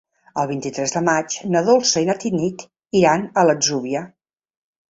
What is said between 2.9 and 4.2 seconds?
iran a l'Atzúbia.